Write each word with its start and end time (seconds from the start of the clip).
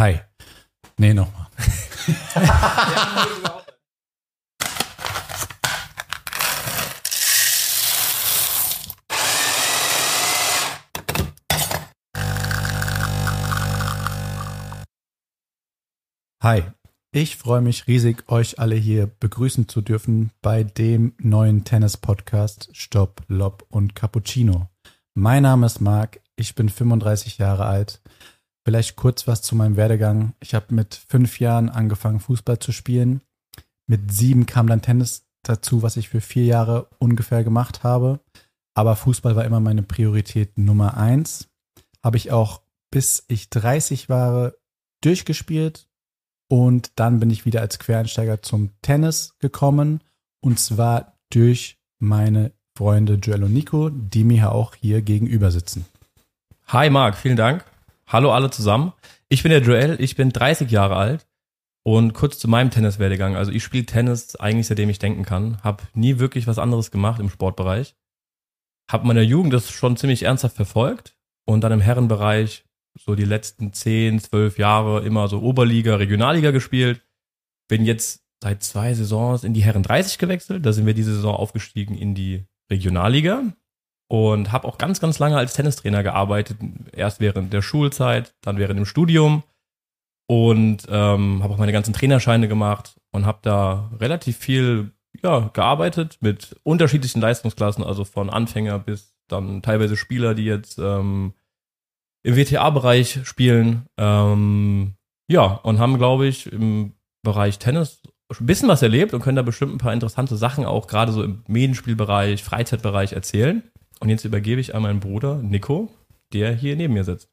Hi. 0.00 0.18
Nee, 0.96 1.12
nochmal. 1.12 1.46
Hi, 16.42 16.62
ich 17.12 17.36
freue 17.36 17.60
mich 17.60 17.86
riesig, 17.86 18.24
euch 18.28 18.58
alle 18.58 18.76
hier 18.76 19.06
begrüßen 19.06 19.68
zu 19.68 19.82
dürfen 19.82 20.30
bei 20.40 20.64
dem 20.64 21.12
neuen 21.18 21.64
Tennis-Podcast 21.64 22.70
Stopp, 22.72 23.20
Lob 23.28 23.66
und 23.68 23.94
Cappuccino. 23.94 24.70
Mein 25.12 25.42
Name 25.42 25.66
ist 25.66 25.82
Marc, 25.82 26.22
ich 26.36 26.54
bin 26.54 26.70
35 26.70 27.36
Jahre 27.36 27.66
alt. 27.66 28.00
Vielleicht 28.70 28.94
kurz 28.94 29.26
was 29.26 29.42
zu 29.42 29.56
meinem 29.56 29.76
Werdegang. 29.76 30.34
Ich 30.38 30.54
habe 30.54 30.72
mit 30.72 30.94
fünf 31.08 31.40
Jahren 31.40 31.70
angefangen, 31.70 32.20
Fußball 32.20 32.60
zu 32.60 32.70
spielen. 32.70 33.20
Mit 33.88 34.12
sieben 34.12 34.46
kam 34.46 34.68
dann 34.68 34.80
Tennis 34.80 35.26
dazu, 35.42 35.82
was 35.82 35.96
ich 35.96 36.08
für 36.08 36.20
vier 36.20 36.44
Jahre 36.44 36.86
ungefähr 37.00 37.42
gemacht 37.42 37.82
habe. 37.82 38.20
Aber 38.74 38.94
Fußball 38.94 39.34
war 39.34 39.44
immer 39.44 39.58
meine 39.58 39.82
Priorität 39.82 40.56
Nummer 40.56 40.96
eins. 40.96 41.48
Habe 42.00 42.16
ich 42.16 42.30
auch 42.30 42.62
bis 42.92 43.24
ich 43.26 43.50
30 43.50 44.08
war 44.08 44.52
durchgespielt, 45.00 45.88
und 46.46 46.92
dann 46.94 47.18
bin 47.18 47.30
ich 47.30 47.44
wieder 47.44 47.60
als 47.60 47.80
Quereinsteiger 47.80 48.40
zum 48.40 48.70
Tennis 48.82 49.34
gekommen. 49.40 50.00
Und 50.40 50.60
zwar 50.60 51.16
durch 51.32 51.78
meine 51.98 52.52
Freunde 52.76 53.14
Joel 53.14 53.44
und 53.44 53.52
Nico, 53.52 53.90
die 53.90 54.22
mir 54.22 54.52
auch 54.52 54.76
hier 54.76 55.02
gegenüber 55.02 55.50
sitzen. 55.50 55.86
Hi 56.68 56.88
Marc, 56.88 57.16
vielen 57.16 57.36
Dank. 57.36 57.64
Hallo 58.12 58.32
alle 58.32 58.50
zusammen. 58.50 58.92
Ich 59.28 59.44
bin 59.44 59.50
der 59.50 59.62
Joel, 59.62 59.96
ich 60.00 60.16
bin 60.16 60.30
30 60.30 60.68
Jahre 60.68 60.96
alt 60.96 61.28
und 61.84 62.12
kurz 62.12 62.40
zu 62.40 62.48
meinem 62.48 62.72
Tenniswerdegang. 62.72 63.36
Also 63.36 63.52
ich 63.52 63.62
spiele 63.62 63.86
Tennis 63.86 64.34
eigentlich 64.34 64.66
seitdem 64.66 64.90
ich 64.90 64.98
denken 64.98 65.24
kann, 65.24 65.62
habe 65.62 65.84
nie 65.94 66.18
wirklich 66.18 66.48
was 66.48 66.58
anderes 66.58 66.90
gemacht 66.90 67.20
im 67.20 67.30
Sportbereich. 67.30 67.94
Habe 68.90 69.06
meiner 69.06 69.22
Jugend 69.22 69.52
das 69.52 69.70
schon 69.70 69.96
ziemlich 69.96 70.24
ernsthaft 70.24 70.56
verfolgt 70.56 71.16
und 71.44 71.60
dann 71.60 71.70
im 71.70 71.80
Herrenbereich 71.80 72.64
so 72.98 73.14
die 73.14 73.24
letzten 73.24 73.72
10, 73.72 74.18
12 74.18 74.58
Jahre 74.58 75.04
immer 75.04 75.28
so 75.28 75.40
Oberliga, 75.40 75.94
Regionalliga 75.94 76.50
gespielt. 76.50 77.06
Bin 77.68 77.84
jetzt 77.84 78.24
seit 78.42 78.64
zwei 78.64 78.92
Saisons 78.92 79.44
in 79.44 79.54
die 79.54 79.62
Herren 79.62 79.84
30 79.84 80.18
gewechselt. 80.18 80.66
Da 80.66 80.72
sind 80.72 80.84
wir 80.84 80.94
diese 80.94 81.14
Saison 81.14 81.36
aufgestiegen 81.36 81.94
in 81.94 82.16
die 82.16 82.44
Regionalliga 82.72 83.52
und 84.10 84.50
habe 84.50 84.66
auch 84.66 84.76
ganz, 84.76 84.98
ganz 84.98 85.20
lange 85.20 85.36
als 85.36 85.54
Tennistrainer 85.54 86.02
gearbeitet. 86.02 86.58
Erst 86.92 87.20
während 87.20 87.52
der 87.52 87.62
Schulzeit, 87.62 88.34
dann 88.42 88.58
während 88.58 88.76
dem 88.76 88.84
Studium 88.84 89.44
und 90.26 90.78
ähm, 90.88 91.44
habe 91.44 91.54
auch 91.54 91.58
meine 91.58 91.70
ganzen 91.70 91.94
Trainerscheine 91.94 92.48
gemacht 92.48 93.00
und 93.12 93.24
habe 93.24 93.38
da 93.42 93.88
relativ 94.00 94.36
viel 94.36 94.90
ja, 95.22 95.50
gearbeitet 95.52 96.18
mit 96.20 96.56
unterschiedlichen 96.64 97.20
Leistungsklassen, 97.20 97.84
also 97.84 98.04
von 98.04 98.30
Anfänger 98.30 98.80
bis 98.80 99.14
dann 99.28 99.62
teilweise 99.62 99.96
Spieler, 99.96 100.34
die 100.34 100.44
jetzt 100.44 100.80
ähm, 100.80 101.34
im 102.24 102.36
WTA-Bereich 102.36 103.20
spielen. 103.22 103.86
Ähm, 103.96 104.94
ja, 105.28 105.44
und 105.44 105.78
haben, 105.78 105.98
glaube 105.98 106.26
ich, 106.26 106.52
im 106.52 106.94
Bereich 107.22 107.60
Tennis 107.60 108.02
ein 108.28 108.46
bisschen 108.46 108.68
was 108.68 108.82
erlebt 108.82 109.14
und 109.14 109.20
können 109.20 109.36
da 109.36 109.42
bestimmt 109.42 109.72
ein 109.72 109.78
paar 109.78 109.92
interessante 109.92 110.36
Sachen 110.36 110.64
auch 110.64 110.88
gerade 110.88 111.12
so 111.12 111.22
im 111.22 111.44
Medienspielbereich, 111.46 112.42
Freizeitbereich 112.42 113.12
erzählen. 113.12 113.62
Und 114.00 114.08
jetzt 114.08 114.24
übergebe 114.24 114.60
ich 114.60 114.74
an 114.74 114.82
meinen 114.82 115.00
Bruder 115.00 115.42
Nico, 115.42 115.90
der 116.32 116.54
hier 116.54 116.74
neben 116.74 116.94
mir 116.94 117.04
sitzt. 117.04 117.28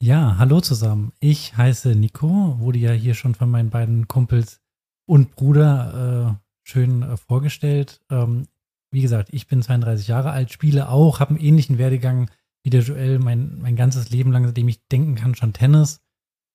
Ja, 0.00 0.38
hallo 0.38 0.60
zusammen. 0.60 1.12
Ich 1.18 1.56
heiße 1.56 1.94
Nico, 1.94 2.56
wurde 2.58 2.78
ja 2.78 2.92
hier 2.92 3.14
schon 3.14 3.34
von 3.34 3.50
meinen 3.50 3.70
beiden 3.70 4.08
Kumpels 4.08 4.60
und 5.06 5.34
Bruder 5.34 6.38
äh, 6.38 6.68
schön 6.68 7.02
äh, 7.02 7.16
vorgestellt. 7.16 8.00
Ähm, 8.08 8.46
wie 8.92 9.02
gesagt, 9.02 9.28
ich 9.32 9.48
bin 9.48 9.62
32 9.62 10.08
Jahre 10.08 10.30
alt, 10.30 10.52
spiele 10.52 10.88
auch, 10.88 11.20
habe 11.20 11.30
einen 11.30 11.44
ähnlichen 11.44 11.76
Werdegang 11.76 12.30
wie 12.62 12.70
der 12.70 12.82
Joel 12.82 13.18
mein, 13.18 13.60
mein 13.60 13.76
ganzes 13.76 14.10
Leben 14.10 14.32
lang, 14.32 14.46
seitdem 14.46 14.68
ich 14.68 14.86
denken 14.88 15.16
kann, 15.16 15.34
schon 15.34 15.52
Tennis. 15.52 16.00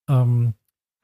Ähm, 0.08 0.54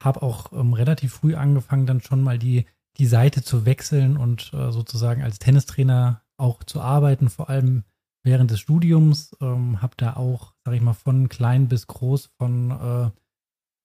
habe 0.03 0.21
auch 0.21 0.51
ähm, 0.53 0.73
relativ 0.73 1.13
früh 1.13 1.35
angefangen, 1.35 1.85
dann 1.85 2.01
schon 2.01 2.23
mal 2.23 2.39
die, 2.39 2.65
die 2.97 3.05
Seite 3.05 3.43
zu 3.43 3.65
wechseln 3.65 4.17
und 4.17 4.51
äh, 4.53 4.71
sozusagen 4.71 5.21
als 5.21 5.39
Tennistrainer 5.39 6.21
auch 6.37 6.63
zu 6.63 6.81
arbeiten, 6.81 7.29
vor 7.29 7.49
allem 7.49 7.83
während 8.23 8.51
des 8.51 8.59
Studiums. 8.59 9.35
Ähm, 9.41 9.81
habe 9.81 9.93
da 9.97 10.15
auch, 10.15 10.53
sag 10.65 10.73
ich 10.73 10.81
mal, 10.81 10.93
von 10.93 11.29
klein 11.29 11.67
bis 11.67 11.87
groß, 11.87 12.31
von 12.37 12.71
äh, 12.71 13.11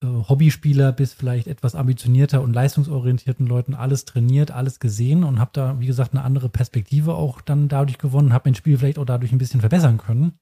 äh, 0.00 0.06
Hobbyspieler 0.06 0.92
bis 0.92 1.12
vielleicht 1.12 1.48
etwas 1.48 1.74
ambitionierter 1.74 2.40
und 2.40 2.52
leistungsorientierten 2.52 3.46
Leuten 3.46 3.74
alles 3.74 4.04
trainiert, 4.04 4.52
alles 4.52 4.78
gesehen 4.78 5.24
und 5.24 5.40
habe 5.40 5.50
da, 5.52 5.80
wie 5.80 5.86
gesagt, 5.86 6.12
eine 6.12 6.22
andere 6.22 6.48
Perspektive 6.48 7.14
auch 7.14 7.40
dann 7.40 7.68
dadurch 7.68 7.98
gewonnen, 7.98 8.32
habe 8.32 8.48
mein 8.48 8.54
Spiel 8.54 8.78
vielleicht 8.78 8.98
auch 8.98 9.04
dadurch 9.04 9.32
ein 9.32 9.38
bisschen 9.38 9.60
verbessern 9.60 9.98
können. 9.98 10.38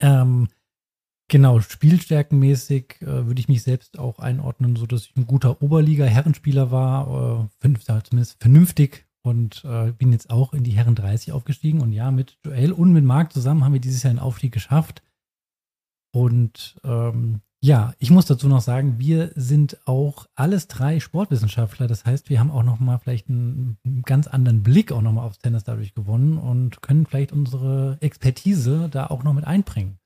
Ähm, 0.00 0.48
genau, 1.28 1.60
spielstärkenmäßig 1.60 3.02
äh, 3.02 3.26
würde 3.26 3.40
ich 3.40 3.48
mich 3.48 3.64
selbst 3.64 3.98
auch 3.98 4.20
einordnen, 4.20 4.76
so 4.76 4.86
dass 4.86 5.06
ich 5.06 5.16
ein 5.16 5.26
guter 5.26 5.60
Oberliga-Herrenspieler 5.60 6.70
war, 6.70 7.48
äh, 7.62 8.02
zumindest 8.04 8.40
vernünftig 8.40 9.06
und 9.22 9.64
äh, 9.64 9.92
bin 9.92 10.12
jetzt 10.12 10.30
auch 10.30 10.52
in 10.52 10.64
die 10.64 10.72
Herren 10.72 10.94
30 10.94 11.32
aufgestiegen. 11.32 11.80
Und 11.80 11.92
ja, 11.92 12.10
mit 12.10 12.38
Joel 12.44 12.72
und 12.72 12.92
mit 12.92 13.04
Marc 13.04 13.32
zusammen 13.32 13.64
haben 13.64 13.72
wir 13.72 13.80
dieses 13.80 14.02
Jahr 14.02 14.10
einen 14.10 14.18
Aufstieg 14.18 14.52
geschafft. 14.52 15.02
Und 16.12 16.76
ähm, 16.84 17.40
ja, 17.64 17.94
ich 18.00 18.10
muss 18.10 18.26
dazu 18.26 18.48
noch 18.48 18.60
sagen, 18.60 18.98
wir 18.98 19.30
sind 19.36 19.78
auch 19.86 20.26
alles 20.34 20.66
drei 20.66 20.98
Sportwissenschaftler. 20.98 21.86
Das 21.86 22.04
heißt, 22.04 22.28
wir 22.28 22.40
haben 22.40 22.50
auch 22.50 22.64
noch 22.64 22.80
mal 22.80 22.98
vielleicht 22.98 23.28
einen, 23.28 23.78
ganz 24.04 24.26
anderen 24.26 24.64
Blick 24.64 24.90
auch 24.90 25.00
noch 25.00 25.12
mal 25.12 25.24
aufs 25.24 25.38
Tennis 25.38 25.62
dadurch 25.62 25.94
gewonnen 25.94 26.38
und 26.38 26.82
können 26.82 27.06
vielleicht 27.06 27.30
unsere 27.30 27.98
Expertise 28.00 28.88
da 28.90 29.06
auch 29.06 29.22
noch 29.22 29.32
mit 29.32 29.44
einbringen. 29.44 29.98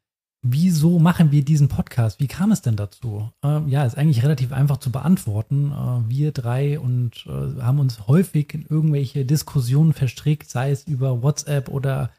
Wieso 0.49 1.01
machen 1.01 1.33
wir 1.33 1.45
diesen 1.45 1.67
Podcast? 1.67 2.21
Wie 2.21 2.29
kam 2.29 2.53
es 2.53 2.63
denn 2.63 2.77
dazu? 2.77 3.31
Ähm, 3.43 3.67
ja, 3.69 3.85
ist 3.85 3.99
eigentlich 3.99 4.23
relativ 4.23 4.53
einfach 4.53 4.77
zu 4.77 4.93
beantworten. 4.93 5.73
Äh, 5.73 6.09
wir 6.09 6.31
drei 6.31 6.79
und 6.79 7.27
äh, 7.27 7.61
haben 7.61 7.81
uns 7.81 8.07
häufig 8.07 8.55
in 8.55 8.65
irgendwelche 8.69 9.25
Diskussionen 9.25 9.93
verstrickt, 9.93 10.49
sei 10.49 10.71
es 10.71 10.87
über 10.87 11.23
WhatsApp 11.23 11.69
oder 11.69 12.11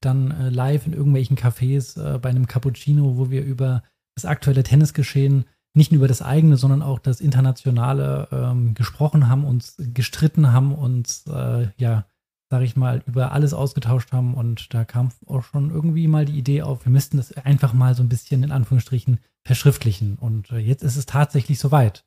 dann 0.00 0.30
äh, 0.30 0.50
live 0.50 0.86
in 0.86 0.92
irgendwelchen 0.92 1.36
Cafés 1.36 1.98
äh, 2.00 2.18
bei 2.18 2.28
einem 2.28 2.46
Cappuccino, 2.46 3.16
wo 3.16 3.30
wir 3.30 3.42
über 3.42 3.82
das 4.14 4.26
aktuelle 4.26 4.62
Tennisgeschehen 4.62 5.46
nicht 5.74 5.90
nur 5.90 5.98
über 5.98 6.08
das 6.08 6.22
eigene, 6.22 6.56
sondern 6.56 6.82
auch 6.82 7.00
das 7.00 7.20
internationale 7.20 8.28
ähm, 8.30 8.74
gesprochen 8.74 9.28
haben, 9.28 9.44
uns 9.44 9.76
gestritten 9.78 10.52
haben, 10.52 10.72
uns, 10.72 11.26
äh, 11.26 11.68
ja, 11.78 12.04
sag 12.52 12.60
ich 12.60 12.76
mal, 12.76 13.02
über 13.06 13.32
alles 13.32 13.54
ausgetauscht 13.54 14.12
haben. 14.12 14.34
Und 14.34 14.74
da 14.74 14.84
kam 14.84 15.08
auch 15.26 15.42
schon 15.42 15.70
irgendwie 15.70 16.06
mal 16.06 16.26
die 16.26 16.36
Idee 16.36 16.60
auf, 16.60 16.84
wir 16.84 16.92
müssten 16.92 17.16
das 17.16 17.32
einfach 17.32 17.72
mal 17.72 17.94
so 17.94 18.02
ein 18.02 18.10
bisschen 18.10 18.42
in 18.42 18.52
Anführungsstrichen 18.52 19.20
verschriftlichen. 19.42 20.18
Und 20.20 20.50
äh, 20.50 20.58
jetzt 20.58 20.82
ist 20.82 20.96
es 20.96 21.06
tatsächlich 21.06 21.58
soweit. 21.58 22.04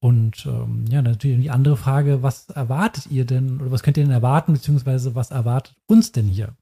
Und 0.00 0.46
ähm, 0.46 0.84
ja, 0.90 1.00
natürlich 1.00 1.40
die 1.40 1.50
andere 1.50 1.76
Frage, 1.76 2.24
was 2.24 2.48
erwartet 2.48 3.06
ihr 3.08 3.24
denn 3.24 3.60
oder 3.60 3.70
was 3.70 3.84
könnt 3.84 3.96
ihr 3.98 4.02
denn 4.02 4.12
erwarten, 4.12 4.52
beziehungsweise 4.52 5.14
was 5.14 5.30
erwartet 5.30 5.76
uns 5.86 6.10
denn 6.10 6.26
hier? 6.26 6.56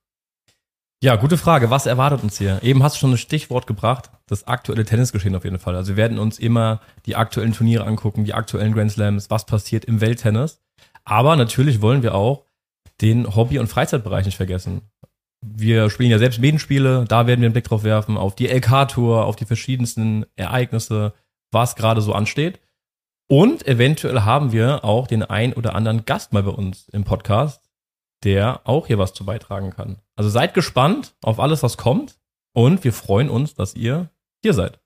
Ja, 1.02 1.16
gute 1.16 1.38
Frage. 1.38 1.70
Was 1.70 1.86
erwartet 1.86 2.22
uns 2.22 2.36
hier? 2.36 2.62
Eben 2.62 2.82
hast 2.82 2.96
du 2.96 3.00
schon 3.00 3.12
ein 3.12 3.18
Stichwort 3.18 3.66
gebracht. 3.66 4.10
Das 4.26 4.46
aktuelle 4.46 4.84
Tennisgeschehen 4.84 5.34
auf 5.34 5.44
jeden 5.44 5.58
Fall. 5.58 5.74
Also 5.74 5.92
wir 5.92 5.96
werden 5.96 6.18
uns 6.18 6.38
immer 6.38 6.82
die 7.06 7.16
aktuellen 7.16 7.54
Turniere 7.54 7.86
angucken, 7.86 8.24
die 8.26 8.34
aktuellen 8.34 8.74
Grand 8.74 8.92
Slams, 8.92 9.30
was 9.30 9.46
passiert 9.46 9.86
im 9.86 10.02
Welttennis. 10.02 10.60
Aber 11.04 11.36
natürlich 11.36 11.80
wollen 11.80 12.02
wir 12.02 12.14
auch 12.14 12.45
den 13.00 13.34
Hobby- 13.34 13.58
und 13.58 13.68
Freizeitbereich 13.68 14.26
nicht 14.26 14.36
vergessen. 14.36 14.82
Wir 15.42 15.90
spielen 15.90 16.10
ja 16.10 16.18
selbst 16.18 16.40
Medienspiele, 16.40 17.04
da 17.06 17.26
werden 17.26 17.40
wir 17.40 17.46
einen 17.46 17.52
Blick 17.52 17.64
drauf 17.64 17.84
werfen, 17.84 18.16
auf 18.16 18.34
die 18.34 18.48
LK-Tour, 18.48 19.24
auf 19.24 19.36
die 19.36 19.44
verschiedensten 19.44 20.24
Ereignisse, 20.34 21.12
was 21.52 21.76
gerade 21.76 22.00
so 22.00 22.12
ansteht. 22.12 22.60
Und 23.28 23.66
eventuell 23.66 24.20
haben 24.20 24.52
wir 24.52 24.84
auch 24.84 25.06
den 25.06 25.22
ein 25.22 25.52
oder 25.52 25.74
anderen 25.74 26.04
Gast 26.04 26.32
mal 26.32 26.42
bei 26.42 26.50
uns 26.50 26.88
im 26.88 27.04
Podcast, 27.04 27.70
der 28.24 28.60
auch 28.64 28.86
hier 28.86 28.98
was 28.98 29.14
zu 29.14 29.24
beitragen 29.24 29.70
kann. 29.70 29.98
Also 30.16 30.30
seid 30.30 30.54
gespannt 30.54 31.14
auf 31.22 31.38
alles, 31.38 31.62
was 31.62 31.76
kommt 31.76 32.18
und 32.54 32.84
wir 32.84 32.92
freuen 32.92 33.28
uns, 33.28 33.54
dass 33.54 33.74
ihr 33.74 34.10
hier 34.42 34.54
seid. 34.54 34.80